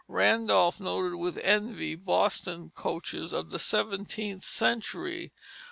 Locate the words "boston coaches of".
2.01-3.51